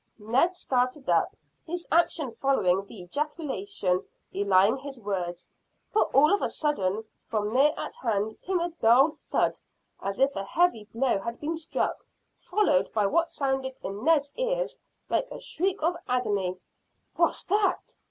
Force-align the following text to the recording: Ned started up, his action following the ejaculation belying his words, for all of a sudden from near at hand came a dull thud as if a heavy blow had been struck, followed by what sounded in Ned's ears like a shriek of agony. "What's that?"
Ned 0.17 0.55
started 0.55 1.11
up, 1.11 1.35
his 1.63 1.85
action 1.91 2.31
following 2.31 2.87
the 2.87 3.03
ejaculation 3.03 4.03
belying 4.33 4.77
his 4.77 4.99
words, 4.99 5.51
for 5.93 6.05
all 6.05 6.33
of 6.33 6.41
a 6.41 6.49
sudden 6.49 7.03
from 7.27 7.53
near 7.53 7.71
at 7.77 7.97
hand 7.97 8.41
came 8.41 8.59
a 8.59 8.71
dull 8.81 9.17
thud 9.29 9.59
as 10.01 10.17
if 10.17 10.35
a 10.35 10.43
heavy 10.43 10.85
blow 10.85 11.19
had 11.19 11.39
been 11.39 11.55
struck, 11.55 12.03
followed 12.35 12.91
by 12.93 13.05
what 13.05 13.29
sounded 13.29 13.75
in 13.83 14.03
Ned's 14.03 14.33
ears 14.37 14.75
like 15.07 15.29
a 15.29 15.39
shriek 15.39 15.83
of 15.83 15.95
agony. 16.07 16.57
"What's 17.15 17.43
that?" 17.43 17.95